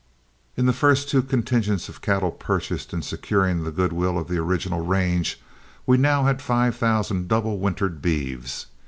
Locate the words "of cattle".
1.87-2.31